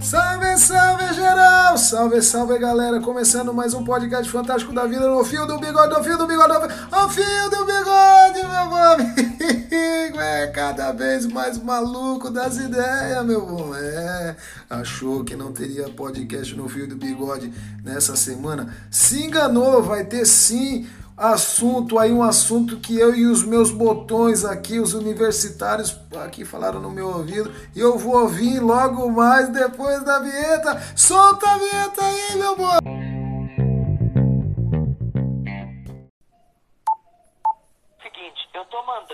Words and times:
Salve, 0.00 0.56
salve 0.56 1.12
geral! 1.12 1.76
Salve, 1.76 2.22
salve 2.22 2.58
galera! 2.58 2.98
Começando 2.98 3.52
mais 3.52 3.74
um 3.74 3.84
podcast 3.84 4.30
fantástico 4.30 4.72
da 4.72 4.86
vida 4.86 5.06
no 5.06 5.22
fio 5.22 5.46
do 5.46 5.58
bigode, 5.58 5.94
no 5.94 6.02
fio 6.02 6.16
do 6.16 6.26
bigode, 6.26 6.54
no 6.90 7.08
fio 7.10 7.50
do 7.50 7.66
bigode, 7.66 8.40
meu 8.48 8.74
amigo! 8.74 10.18
É 10.18 10.46
cada 10.46 10.92
vez 10.92 11.26
mais 11.26 11.62
maluco 11.62 12.30
das 12.30 12.56
ideias, 12.56 13.22
meu 13.26 13.44
bom. 13.44 13.74
É, 13.74 14.34
achou 14.70 15.22
que 15.24 15.36
não 15.36 15.52
teria 15.52 15.90
podcast 15.90 16.56
no 16.56 16.70
fio 16.70 16.88
do 16.88 16.96
bigode 16.96 17.52
nessa 17.84 18.16
semana? 18.16 18.74
Se 18.90 19.24
enganou, 19.24 19.82
vai 19.82 20.04
ter 20.04 20.24
sim 20.24 20.86
assunto 21.18 21.98
aí, 21.98 22.12
um 22.12 22.22
assunto 22.22 22.76
que 22.76 22.96
eu 22.96 23.14
e 23.14 23.26
os 23.26 23.42
meus 23.42 23.70
botões 23.70 24.44
aqui, 24.44 24.78
os 24.78 24.94
universitários 24.94 25.98
aqui 26.24 26.44
falaram 26.44 26.80
no 26.80 26.90
meu 26.90 27.08
ouvido, 27.08 27.52
e 27.74 27.80
eu 27.80 27.98
vou 27.98 28.16
ouvir 28.16 28.60
logo 28.60 29.10
mais 29.10 29.48
depois 29.48 30.02
da 30.04 30.20
vinheta. 30.20 30.80
Solta 30.94 31.50
a 31.50 31.58
vinheta 31.58 32.04
aí, 32.04 32.38
meu 32.38 32.56
boy! 32.56 33.07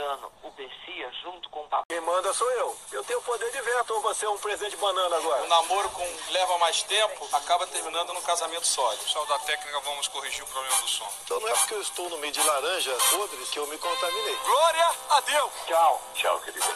Mandando 0.04 0.30
o 0.42 0.50
Bessia 0.50 1.10
junto 1.22 1.48
com 1.48 1.60
o 1.60 1.68
papai. 1.68 1.84
Quem 1.88 2.00
manda 2.00 2.32
sou 2.34 2.50
eu. 2.52 2.76
Eu 2.92 3.04
tenho 3.04 3.20
poder 3.22 3.50
de 3.50 3.60
veto 3.60 3.94
ou 3.94 4.00
você 4.02 4.26
é 4.26 4.28
um 4.28 4.38
presente 4.38 4.72
de 4.72 4.76
banana 4.76 5.16
agora? 5.16 5.42
O 5.42 5.48
namoro 5.48 5.88
com 5.90 6.06
leva 6.30 6.58
mais 6.58 6.82
tempo 6.82 7.28
acaba 7.32 7.66
terminando 7.66 8.12
no 8.12 8.22
casamento 8.22 8.66
sólido. 8.66 9.02
Pessoal 9.04 9.26
da 9.26 9.38
técnica, 9.40 9.80
vamos 9.80 10.08
corrigir 10.08 10.44
o 10.44 10.46
problema 10.46 10.76
do 10.82 10.88
som. 10.88 11.08
Então 11.24 11.40
não 11.40 11.48
é 11.48 11.54
porque 11.54 11.74
eu 11.74 11.80
estou 11.80 12.08
no 12.10 12.18
meio 12.18 12.32
de 12.32 12.42
laranjas 12.42 13.02
podres 13.04 13.48
que 13.48 13.58
eu 13.58 13.66
me 13.66 13.78
contaminei. 13.78 14.36
Glória 14.36 14.90
a 15.10 15.20
Deus! 15.20 15.52
Tchau. 15.66 16.02
Tchau, 16.14 16.40
querida. 16.40 16.66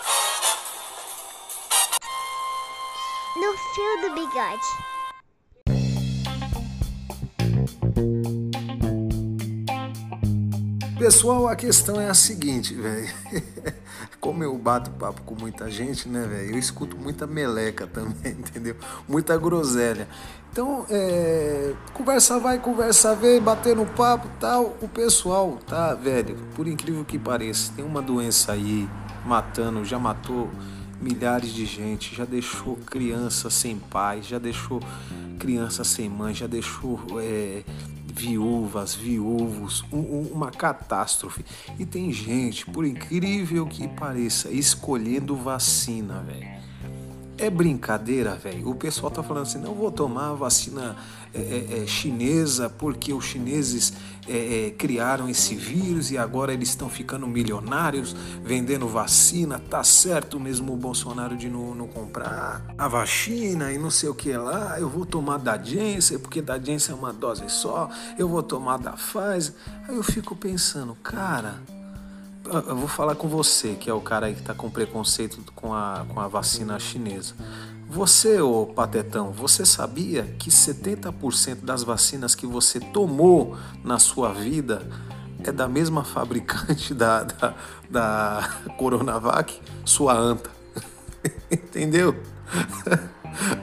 No 3.37 3.57
fio 3.57 4.01
do 4.01 4.15
bigode. 4.15 4.98
Pessoal, 10.99 11.47
a 11.47 11.55
questão 11.55 12.01
é 12.01 12.11
a 12.11 12.15
seguinte, 12.15 12.75
velho. 12.75 13.09
Como 14.21 14.43
eu 14.43 14.59
bato 14.59 14.91
papo 14.91 15.23
com 15.23 15.37
muita 15.37 15.71
gente, 15.71 16.09
né, 16.09 16.27
velho? 16.27 16.51
Eu 16.55 16.59
escuto 16.59 16.97
muita 16.97 17.25
meleca 17.25 17.87
também, 17.87 18.33
entendeu? 18.37 18.75
Muita 19.09 19.39
groselha. 19.39 20.09
Então, 20.51 20.85
é, 20.91 21.73
conversa 21.95 22.41
vai, 22.41 22.59
conversa 22.59 23.15
vem, 23.15 23.41
batendo 23.41 23.87
papo 23.87 24.29
tal. 24.41 24.77
O 24.83 24.89
pessoal, 24.89 25.61
tá, 25.69 25.95
velho? 25.95 26.37
Por 26.57 26.67
incrível 26.67 27.05
que 27.05 27.17
pareça, 27.17 27.73
tem 27.77 27.85
uma 27.85 28.03
doença 28.03 28.51
aí 28.51 28.89
matando, 29.25 29.85
já 29.85 30.01
matou 30.01 30.51
milhares 31.01 31.53
de 31.53 31.65
gente, 31.65 32.13
já 32.13 32.25
deixou 32.25 32.77
criança 32.77 33.49
sem 33.51 33.79
pai, 33.79 34.21
já 34.21 34.41
deixou 34.41 34.81
criança 35.39 35.85
sem 35.85 36.09
mãe, 36.09 36.35
já 36.35 36.49
deixou 36.49 36.99
é, 37.21 37.63
viúvas, 38.19 38.97
viúvos, 38.97 39.85
um, 39.93 39.99
um, 39.99 40.31
uma 40.33 40.51
catástrofe. 40.51 41.45
E 41.79 41.87
tem 41.87 42.13
gente, 42.13 42.67
por 42.67 42.85
incrível 42.85 43.65
que 43.67 43.87
pareça, 43.87 44.51
escolhendo 44.51 45.37
vacina, 45.37 46.21
velho. 46.21 46.68
É 47.41 47.49
brincadeira, 47.49 48.35
velho. 48.35 48.69
O 48.69 48.75
pessoal 48.75 49.13
tá 49.13 49.23
falando 49.23 49.45
assim, 49.45 49.59
não 49.59 49.73
vou 49.73 49.93
tomar 49.93 50.31
a 50.31 50.35
vacina 50.35 50.97
é, 51.33 51.83
é, 51.83 51.87
chinesa 51.87 52.69
porque 52.69 53.13
os 53.13 53.25
chineses 53.25 53.93
é, 54.27 54.75
criaram 54.77 55.29
esse 55.29 55.55
vírus 55.55 56.11
e 56.11 56.19
agora 56.19 56.53
eles 56.53 56.71
estão 56.71 56.89
ficando 56.89 57.29
milionários 57.29 58.13
vendendo 58.43 58.89
vacina. 58.89 59.61
Tá 59.61 59.85
certo 59.85 60.41
mesmo 60.41 60.73
o 60.73 60.77
Bolsonaro 60.77 61.37
de 61.37 61.49
não, 61.49 61.77
não 61.77 61.87
comprar 61.87 62.61
a 62.77 62.89
vacina 62.89 63.73
e 63.73 63.79
não 63.79 63.91
sei 63.91 64.09
o 64.09 64.15
que 64.17 64.33
lá. 64.33 64.81
Eu 64.81 64.89
vou 64.89 65.07
tomar 65.07 65.39
da 65.39 65.57
Janssen 65.57 66.19
porque 66.19 66.43
da 66.43 66.59
Janssen 66.59 66.93
é 66.93 66.99
uma 66.99 67.13
dose 67.13 67.45
só. 67.49 67.89
Eu 68.19 68.29
vou 68.29 68.43
tomar 68.43 68.79
da 68.79 68.95
Pfizer. 68.95 69.55
Aí 69.87 69.95
eu 69.95 70.03
fico 70.03 70.35
pensando, 70.35 70.93
cara 70.97 71.78
eu 72.51 72.77
vou 72.77 72.89
falar 72.89 73.15
com 73.15 73.29
você, 73.29 73.75
que 73.75 73.91
é 73.91 73.95
o 73.95 74.01
cara 74.01 74.27
aí 74.27 74.35
que 74.35 74.41
está 74.41 74.55
com 74.55 74.71
preconceito 74.71 75.41
com 75.55 75.75
a, 75.75 76.07
com 76.13 76.21
a 76.21 76.29
vacina 76.29 76.79
chinesa. 76.79 77.35
Você, 77.89 78.41
ô 78.41 78.67
Patetão, 78.67 79.33
você 79.33 79.65
sabia 79.65 80.23
que 80.39 80.51
70% 80.51 81.65
das 81.65 81.83
vacinas 81.83 82.35
que 82.35 82.47
você 82.47 82.79
tomou 82.79 83.57
na 83.83 83.99
sua 83.99 84.33
vida 84.33 84.87
é 85.43 85.51
da 85.51 85.69
mesma 85.69 86.05
fabricante 86.05 86.93
da, 86.93 87.23
da, 87.23 87.55
da 87.89 88.51
Coronavac, 88.77 89.61
sua 89.85 90.15
anta? 90.15 90.51
Entendeu? 91.51 92.15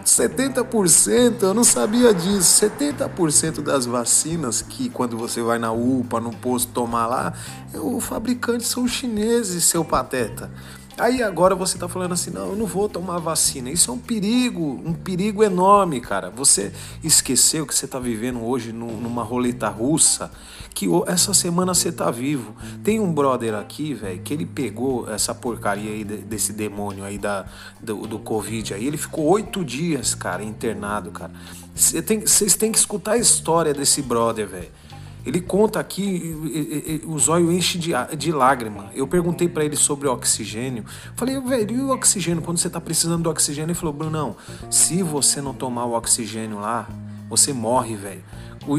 70%, 0.04 1.44
eu 1.44 1.54
não 1.54 1.64
sabia 1.64 2.14
disso. 2.14 2.66
70% 2.66 3.62
das 3.62 3.86
vacinas 3.86 4.62
que 4.62 4.90
quando 4.90 5.18
você 5.18 5.42
vai 5.42 5.60
na 5.60 5.72
UPA, 5.72 6.20
no 6.20 6.32
posto 6.32 6.72
tomar 6.72 7.08
lá, 7.08 7.34
o 7.74 8.00
fabricante 8.00 8.64
são 8.66 8.88
chineses, 8.88 9.64
seu 9.64 9.84
pateta. 9.84 10.52
Aí 10.98 11.22
agora 11.22 11.54
você 11.54 11.76
está 11.76 11.90
falando 11.90 12.14
assim, 12.14 12.32
não, 12.32 12.52
eu 12.52 12.56
não 12.56 12.66
vou 12.66 12.88
tomar 12.88 13.20
vacina. 13.20 13.70
Isso 13.70 13.92
é 13.92 13.94
um 13.94 13.98
perigo, 13.98 14.82
um 14.86 14.94
perigo 14.94 15.44
enorme, 15.44 16.00
cara. 16.00 16.30
Você 16.30 16.72
esqueceu 17.04 17.66
que 17.68 17.76
você 17.76 17.84
está 17.84 18.00
vivendo 18.00 18.42
hoje 18.42 18.72
numa 18.72 19.22
roleta 19.22 19.68
russa, 19.68 20.32
que 20.74 20.88
essa 21.08 21.34
semana 21.34 21.74
você 21.74 21.92
tá 21.92 22.10
vivo. 22.10 22.56
Tem 22.82 23.02
um 23.02 23.14
brother 23.14 23.56
aqui, 23.56 23.94
velho, 23.94 24.22
que 24.22 24.34
ele 24.34 24.46
pegou 24.46 25.12
essa 25.12 25.36
porcaria 25.36 25.92
aí 25.92 26.06
desse 26.06 26.54
demônio 26.54 27.04
aí 27.04 27.18
da, 27.18 27.46
do, 27.82 28.08
do 28.08 28.18
Covid 28.18 28.74
aí. 28.74 28.88
Ele 28.88 28.98
ficou 28.98 29.26
oito 29.26 29.66
dias, 29.66 30.16
cara, 30.16 30.44
internado, 30.44 31.12
cara. 31.12 31.34
Vocês 31.76 32.06
tem, 32.06 32.22
têm 32.58 32.72
que 32.72 32.78
escutar 32.78 33.14
a 33.14 33.18
história 33.18 33.74
desse 33.74 34.02
brother, 34.02 34.48
velho. 34.48 34.85
Ele 35.26 35.42
conta 35.42 35.80
aqui, 35.80 37.02
o 37.06 37.18
zóio 37.18 37.52
enche 37.52 37.80
de, 37.80 37.92
de 38.16 38.32
lágrima. 38.32 38.92
Eu 38.94 39.08
perguntei 39.08 39.50
para 39.50 39.66
ele 39.66 39.76
sobre 39.76 40.08
oxigênio. 40.08 40.86
Falei, 41.16 41.40
velho, 41.40 41.76
e 41.76 41.82
o 41.82 41.90
oxigênio? 41.90 42.44
Quando 42.44 42.60
você 42.60 42.70
tá 42.70 42.80
precisando 42.80 43.24
do 43.24 43.30
oxigênio? 43.30 43.70
Ele 43.70 43.74
falou, 43.74 43.94
Brunão, 43.94 44.36
se 44.70 45.02
você 45.02 45.42
não 45.42 45.54
tomar 45.54 45.86
o 45.86 45.94
oxigênio 45.94 46.60
lá, 46.60 46.88
você 47.28 47.52
morre, 47.52 47.96
velho. 47.96 48.24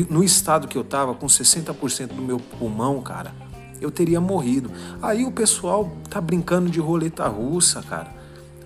No 0.08 0.22
estado 0.22 0.68
que 0.68 0.78
eu 0.78 0.84
tava, 0.84 1.14
com 1.14 1.26
60% 1.26 2.08
do 2.08 2.22
meu 2.22 2.38
pulmão, 2.38 3.02
cara, 3.02 3.34
eu 3.80 3.90
teria 3.90 4.20
morrido. 4.20 4.70
Aí 5.02 5.24
o 5.24 5.32
pessoal 5.32 5.96
tá 6.08 6.20
brincando 6.20 6.70
de 6.70 6.78
roleta 6.78 7.26
russa, 7.26 7.82
cara. 7.82 8.15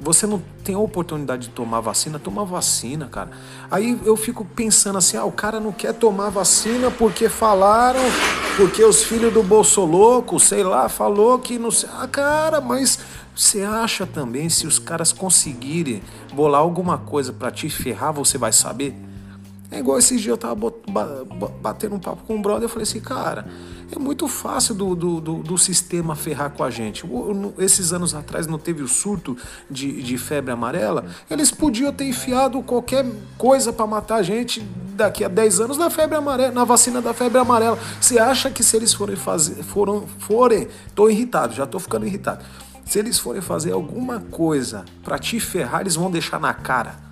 Você 0.00 0.27
não 0.27 0.43
tem 0.65 0.75
a 0.75 0.78
oportunidade 0.78 1.49
de 1.49 1.50
tomar 1.50 1.81
vacina, 1.81 2.19
toma 2.19 2.43
vacina, 2.43 3.06
cara. 3.06 3.31
Aí 3.71 4.00
eu 4.05 4.16
fico 4.16 4.47
pensando 4.47 4.97
assim, 4.97 5.19
ah, 5.19 5.27
o 5.27 5.33
cara 5.33 5.61
não 5.61 5.72
quer 5.72 5.93
tomar 5.93 6.31
vacina 6.31 6.91
porque 6.91 7.28
falaram, 7.28 8.00
porque 8.56 8.83
os 8.83 9.05
filhos 9.05 9.33
do 9.33 9.43
Bolsoloco, 9.43 10.41
sei 10.41 10.62
lá, 10.62 10.88
falou 10.88 11.38
que 11.38 11.59
não 11.59 11.71
sei. 11.71 11.91
Ah, 11.93 12.09
cara, 12.09 12.62
mas 12.62 12.99
você 13.37 13.62
acha 13.62 14.06
também 14.06 14.49
se 14.49 14.66
os 14.66 14.78
caras 14.78 15.12
conseguirem 15.12 16.03
bolar 16.32 16.62
alguma 16.62 16.97
coisa 16.97 17.31
para 17.31 17.50
te 17.50 17.69
ferrar, 17.69 18.12
você 18.12 18.38
vai 18.38 18.53
saber? 18.53 18.94
É 19.70 19.78
igual 19.78 19.98
esses 19.98 20.20
dias 20.20 20.32
eu 20.32 20.36
tava 20.36 20.56
batendo 21.62 21.94
um 21.94 21.98
papo 22.00 22.25
com 22.26 22.34
um 22.34 22.42
brother, 22.42 22.64
eu 22.64 22.69
falei 22.69 22.82
assim, 22.82 23.00
cara, 23.00 23.47
é 23.94 23.98
muito 23.98 24.26
fácil 24.26 24.75
do, 24.75 24.97
do, 24.97 25.20
do, 25.20 25.34
do 25.44 25.58
sistema 25.58 26.16
ferrar 26.16 26.50
com 26.50 26.64
a 26.64 26.70
gente. 26.70 27.04
Esses 27.56 27.92
anos 27.92 28.12
atrás 28.12 28.48
não 28.48 28.58
teve 28.58 28.82
o 28.82 28.88
surto 28.88 29.36
de, 29.70 30.03
de 30.03 30.19
febre 30.19 30.50
amarela? 30.50 31.04
Eles 31.31 31.53
podiam 31.53 31.92
ter 31.92 32.04
enfiado 32.04 32.60
qualquer 32.62 33.06
coisa 33.38 33.72
para 33.72 33.86
matar 33.86 34.16
a 34.16 34.22
gente 34.22 34.60
daqui 34.97 35.25
a 35.25 35.28
10 35.28 35.60
anos 35.60 35.78
na 35.78 35.88
febre 35.88 36.16
amarela, 36.16 36.50
na 36.50 36.64
vacina 36.64 37.00
da 37.00 37.14
febre 37.14 37.38
amarela. 37.38 37.78
Você 38.00 38.19
acha 38.19 38.50
que 38.50 38.64
se 38.64 38.76
eles 38.76 38.92
forem 38.92 39.14
fazer, 39.14 39.62
foram, 39.62 40.04
forem, 40.19 40.66
tô 40.97 41.08
irritado, 41.08 41.54
já 41.54 41.64
tô 41.64 41.78
ficando 41.78 42.06
irritado. 42.06 42.44
Se 42.84 42.98
eles 42.98 43.20
forem 43.20 43.41
fazer 43.41 43.70
alguma 43.70 44.19
coisa 44.19 44.84
para 45.05 45.17
te 45.17 45.38
ferrar, 45.38 45.82
eles 45.82 45.94
vão 45.94 46.11
deixar 46.11 46.40
na 46.40 46.52
cara 46.52 47.09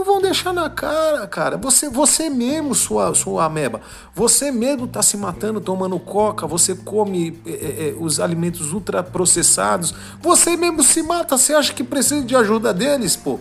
não 0.00 0.04
vão 0.04 0.20
deixar 0.20 0.52
na 0.54 0.68
cara, 0.70 1.26
cara. 1.26 1.56
Você, 1.58 1.88
você 1.88 2.30
mesmo, 2.30 2.74
sua, 2.74 3.14
sua 3.14 3.44
ameba, 3.44 3.82
você 4.14 4.50
mesmo 4.50 4.86
tá 4.86 5.02
se 5.02 5.16
matando 5.16 5.60
tomando 5.60 5.98
coca, 6.00 6.46
você 6.46 6.74
come 6.74 7.38
é, 7.46 7.50
é, 7.50 7.94
os 7.98 8.18
alimentos 8.18 8.72
ultraprocessados, 8.72 9.94
você 10.20 10.56
mesmo 10.56 10.82
se 10.82 11.02
mata, 11.02 11.36
você 11.36 11.52
acha 11.52 11.74
que 11.74 11.84
precisa 11.84 12.24
de 12.24 12.34
ajuda 12.34 12.72
deles, 12.72 13.14
pô? 13.14 13.38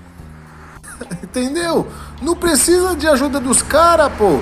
Entendeu? 1.22 1.88
Não 2.20 2.36
precisa 2.36 2.94
de 2.94 3.08
ajuda 3.08 3.40
dos 3.40 3.62
caras, 3.62 4.12
pô. 4.18 4.40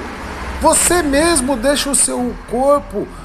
Você 0.61 1.03
mesmo 1.03 1.57
deixa 1.57 1.91
o 1.91 1.95
seu 1.95 2.35
corpo 2.51 3.07
é, 3.07 3.22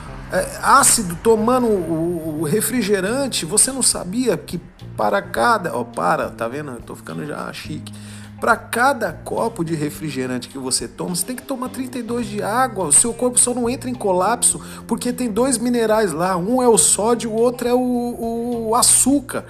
ácido 0.62 1.18
tomando 1.24 1.68
o, 1.68 2.41
o 2.41 2.44
refrigerante. 2.44 3.45
Você 3.45 3.71
não 3.71 3.81
sabia 3.81 4.38
que 4.38 4.59
para 4.95 5.21
cada. 5.21 5.75
Ó, 5.75 5.81
oh, 5.81 5.85
para, 5.85 6.29
tá 6.29 6.47
vendo? 6.47 6.71
Eu 6.71 6.81
tô 6.81 6.95
ficando 6.95 7.25
já 7.25 7.51
chique. 7.53 7.94
Para 8.39 8.56
cada 8.56 9.12
copo 9.12 9.65
de 9.65 9.74
refrigerante 9.74 10.47
que 10.47 10.59
você 10.59 10.88
toma, 10.88 11.15
você 11.15 11.25
tem 11.25 11.35
que 11.35 11.41
tomar 11.41 11.69
32 11.69 12.27
de 12.27 12.44
água. 12.44 12.85
O 12.85 12.91
seu 12.91 13.12
corpo 13.12 13.39
só 13.39 13.51
não 13.53 13.68
entra 13.68 13.89
em 13.89 13.95
colapso 13.95 14.62
porque 14.85 15.12
tem 15.12 15.31
dois 15.31 15.57
minerais 15.57 16.12
lá. 16.12 16.38
Um 16.38 16.62
é 16.62 16.68
o 16.68 16.77
sódio, 16.77 17.31
o 17.31 17.33
outro 17.33 17.68
é 17.68 17.74
o, 17.74 18.68
o 18.69 18.75
açúcar. 18.75 19.45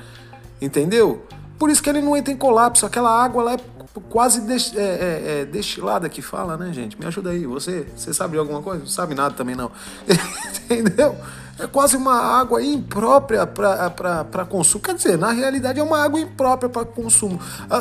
Entendeu? 0.62 1.25
Por 1.59 1.69
isso 1.69 1.83
que 1.83 1.89
ele 1.89 2.01
não 2.01 2.15
entra 2.15 2.31
em 2.31 2.38
colapso. 2.38 2.85
Aquela 2.85 3.12
água 3.12 3.44
lá 3.44 3.53
é 3.56 3.57
quase 4.01 4.41
des, 4.41 4.73
é, 4.75 4.79
é, 4.79 5.41
é, 5.41 5.45
destilada 5.45 6.07
que 6.09 6.21
fala, 6.21 6.57
né, 6.57 6.71
gente? 6.73 6.99
Me 6.99 7.05
ajuda 7.05 7.31
aí. 7.31 7.45
Você, 7.45 7.88
você 7.95 8.13
sabe 8.13 8.38
alguma 8.38 8.61
coisa? 8.61 8.79
Não 8.79 8.88
sabe 8.88 9.15
nada 9.15 9.33
também, 9.35 9.55
não. 9.55 9.71
Entendeu? 10.69 11.15
É 11.59 11.65
quase 11.65 11.97
uma 11.97 12.13
água 12.13 12.61
imprópria 12.63 13.47
para 13.47 14.45
consumo. 14.47 14.83
Quer 14.83 14.94
dizer, 14.94 15.17
na 15.17 15.31
realidade 15.31 15.79
é 15.79 15.83
uma 15.83 16.03
água 16.03 16.19
imprópria 16.19 16.69
para 16.69 16.85
consumo. 16.85 17.39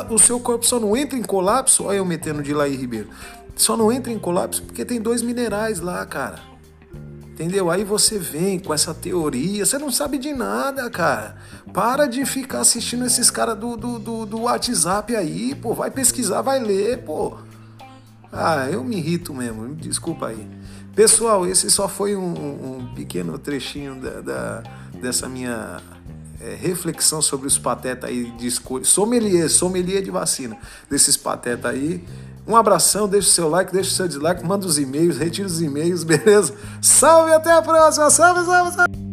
O 0.09 0.17
seu 0.17 0.39
corpo 0.39 0.65
só 0.65 0.79
não 0.79 0.97
entra 0.97 1.17
em 1.17 1.23
colapso, 1.23 1.85
olha 1.85 1.97
eu 1.97 2.05
metendo 2.05 2.41
de 2.41 2.53
Laí 2.53 2.75
Ribeiro, 2.75 3.09
só 3.55 3.77
não 3.77 3.91
entra 3.91 4.11
em 4.11 4.17
colapso 4.17 4.63
porque 4.63 4.83
tem 4.83 4.99
dois 4.99 5.21
minerais 5.21 5.79
lá, 5.79 6.03
cara. 6.07 6.39
Entendeu? 7.37 7.69
Aí 7.69 7.83
você 7.83 8.17
vem 8.17 8.57
com 8.57 8.73
essa 8.73 8.95
teoria, 8.95 9.63
você 9.63 9.77
não 9.77 9.91
sabe 9.91 10.17
de 10.17 10.33
nada, 10.33 10.89
cara. 10.89 11.37
Para 11.71 12.07
de 12.07 12.25
ficar 12.25 12.61
assistindo 12.61 13.05
esses 13.05 13.29
caras 13.29 13.55
do, 13.55 13.77
do, 13.77 13.99
do, 13.99 14.25
do 14.25 14.41
WhatsApp 14.41 15.15
aí, 15.15 15.53
pô. 15.53 15.71
Vai 15.75 15.91
pesquisar, 15.91 16.41
vai 16.41 16.59
ler, 16.59 17.03
pô. 17.03 17.37
Ah, 18.33 18.67
eu 18.71 18.83
me 18.83 18.97
irrito 18.97 19.35
mesmo, 19.35 19.75
desculpa 19.75 20.29
aí. 20.29 20.47
Pessoal, 20.95 21.45
esse 21.45 21.69
só 21.69 21.87
foi 21.87 22.15
um, 22.15 22.79
um 22.79 22.93
pequeno 22.95 23.37
trechinho 23.37 24.01
da, 24.01 24.19
da 24.19 24.63
dessa 24.99 25.29
minha 25.29 25.79
é, 26.41 26.55
reflexão 26.55 27.21
sobre 27.21 27.45
os 27.45 27.55
patetas 27.55 28.09
aí 28.09 28.31
de 28.31 28.47
escolha. 28.47 28.83
Sommelier, 28.83 29.47
sommelier 29.47 30.01
de 30.01 30.09
vacina, 30.09 30.57
desses 30.89 31.15
patetas 31.15 31.71
aí. 31.71 32.03
Um 32.47 32.55
abração, 32.55 33.07
deixa 33.07 33.27
o 33.27 33.31
seu 33.31 33.49
like, 33.49 33.73
deixa 33.73 33.91
o 33.91 33.93
seu 33.93 34.07
dislike, 34.07 34.45
manda 34.45 34.65
os 34.65 34.79
e-mails, 34.79 35.17
retira 35.17 35.47
os 35.47 35.61
e-mails, 35.61 36.03
beleza? 36.05 36.53
Salve, 36.81 37.33
até 37.33 37.51
a 37.51 37.61
próxima! 37.61 38.09
Salve, 38.09 38.45
salve, 38.45 38.71
salve! 38.71 39.06